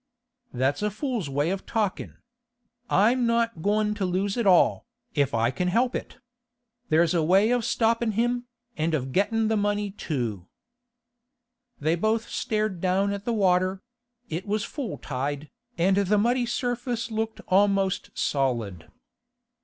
'That's 0.51 0.81
a 0.81 0.89
fool's 0.89 1.29
way 1.29 1.51
of 1.51 1.63
talkin'. 1.63 2.17
I'm 2.89 3.27
not 3.27 3.61
goin' 3.61 3.93
to 3.93 4.03
lose 4.03 4.35
it 4.35 4.47
all, 4.47 4.87
if 5.13 5.35
I 5.35 5.51
can 5.51 5.67
help 5.67 5.93
it. 5.93 6.17
There's 6.89 7.13
a 7.13 7.21
way 7.21 7.51
of 7.51 7.63
stoppin' 7.63 8.13
him, 8.13 8.45
and 8.75 8.95
of 8.95 9.11
gettin' 9.11 9.47
the 9.47 9.57
money 9.57 9.91
too.' 9.91 10.47
They 11.79 11.93
both 11.95 12.27
stared 12.29 12.81
down 12.81 13.13
at 13.13 13.25
the 13.25 13.33
water; 13.33 13.83
it 14.27 14.47
was 14.47 14.63
full 14.63 14.97
tide, 14.97 15.51
and 15.77 15.95
the 15.97 16.17
muddy 16.17 16.47
surface 16.47 17.11
looked 17.11 17.39
almost 17.47 18.09
solid. 18.17 18.89